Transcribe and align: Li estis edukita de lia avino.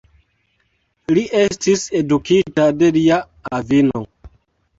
Li 1.17 1.23
estis 1.41 1.83
edukita 1.99 2.67
de 2.81 2.91
lia 2.97 3.21
avino. 3.61 4.05